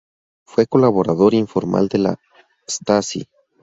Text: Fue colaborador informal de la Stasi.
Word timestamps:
Fue 0.47 0.65
colaborador 0.65 1.35
informal 1.35 1.87
de 1.87 1.99
la 1.99 2.19
Stasi. 2.67 3.27